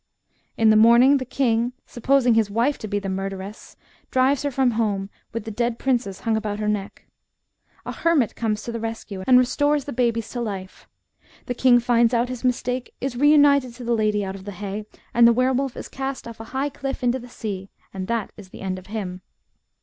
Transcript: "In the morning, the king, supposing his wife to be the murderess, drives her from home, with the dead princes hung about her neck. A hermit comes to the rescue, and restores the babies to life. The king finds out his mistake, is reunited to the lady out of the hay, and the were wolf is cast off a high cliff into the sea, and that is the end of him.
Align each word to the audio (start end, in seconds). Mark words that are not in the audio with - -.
"In 0.57 0.71
the 0.71 0.75
morning, 0.75 1.17
the 1.17 1.25
king, 1.25 1.73
supposing 1.85 2.33
his 2.33 2.49
wife 2.49 2.79
to 2.79 2.87
be 2.87 2.97
the 2.97 3.07
murderess, 3.07 3.77
drives 4.09 4.41
her 4.41 4.49
from 4.49 4.71
home, 4.71 5.11
with 5.31 5.43
the 5.43 5.51
dead 5.51 5.77
princes 5.77 6.21
hung 6.21 6.35
about 6.35 6.57
her 6.57 6.67
neck. 6.67 7.05
A 7.85 7.91
hermit 7.91 8.35
comes 8.35 8.63
to 8.63 8.71
the 8.71 8.79
rescue, 8.79 9.23
and 9.27 9.37
restores 9.37 9.85
the 9.85 9.93
babies 9.93 10.27
to 10.31 10.41
life. 10.41 10.87
The 11.45 11.53
king 11.53 11.79
finds 11.79 12.15
out 12.15 12.29
his 12.29 12.43
mistake, 12.43 12.95
is 12.99 13.15
reunited 13.15 13.75
to 13.75 13.83
the 13.83 13.93
lady 13.93 14.25
out 14.25 14.33
of 14.33 14.45
the 14.45 14.53
hay, 14.53 14.85
and 15.13 15.27
the 15.27 15.33
were 15.33 15.53
wolf 15.53 15.77
is 15.77 15.87
cast 15.87 16.27
off 16.27 16.39
a 16.39 16.45
high 16.45 16.69
cliff 16.69 17.03
into 17.03 17.19
the 17.19 17.29
sea, 17.29 17.69
and 17.93 18.07
that 18.07 18.31
is 18.35 18.49
the 18.49 18.61
end 18.61 18.79
of 18.79 18.87
him. 18.87 19.21